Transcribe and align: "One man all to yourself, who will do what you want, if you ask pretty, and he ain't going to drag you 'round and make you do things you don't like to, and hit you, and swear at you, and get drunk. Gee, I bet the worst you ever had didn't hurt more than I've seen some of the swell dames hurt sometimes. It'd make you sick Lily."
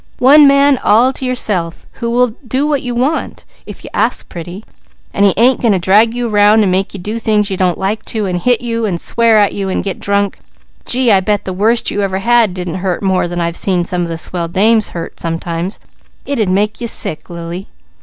"One 0.17 0.47
man 0.47 0.79
all 0.83 1.13
to 1.13 1.25
yourself, 1.25 1.85
who 1.91 2.09
will 2.09 2.29
do 2.47 2.65
what 2.65 2.81
you 2.81 2.95
want, 2.95 3.45
if 3.67 3.83
you 3.83 3.89
ask 3.93 4.27
pretty, 4.27 4.65
and 5.13 5.23
he 5.25 5.33
ain't 5.37 5.61
going 5.61 5.73
to 5.73 5.77
drag 5.77 6.15
you 6.15 6.27
'round 6.27 6.63
and 6.63 6.71
make 6.71 6.95
you 6.95 6.99
do 6.99 7.19
things 7.19 7.51
you 7.51 7.55
don't 7.57 7.77
like 7.77 8.03
to, 8.05 8.25
and 8.25 8.41
hit 8.41 8.61
you, 8.61 8.87
and 8.87 8.99
swear 8.99 9.37
at 9.37 9.53
you, 9.53 9.69
and 9.69 9.83
get 9.83 9.99
drunk. 9.99 10.39
Gee, 10.87 11.11
I 11.11 11.19
bet 11.19 11.45
the 11.45 11.53
worst 11.53 11.91
you 11.91 12.01
ever 12.01 12.17
had 12.17 12.55
didn't 12.55 12.79
hurt 12.81 13.03
more 13.03 13.27
than 13.27 13.39
I've 13.41 13.55
seen 13.55 13.83
some 13.83 14.01
of 14.01 14.07
the 14.07 14.17
swell 14.17 14.47
dames 14.47 14.89
hurt 14.89 15.19
sometimes. 15.19 15.79
It'd 16.25 16.49
make 16.49 16.81
you 16.81 16.87
sick 16.87 17.29
Lily." 17.29 17.67